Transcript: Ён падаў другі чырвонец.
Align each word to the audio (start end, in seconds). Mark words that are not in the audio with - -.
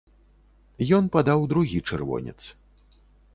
Ён 0.97 1.09
падаў 1.15 1.45
другі 1.51 1.83
чырвонец. 1.91 2.39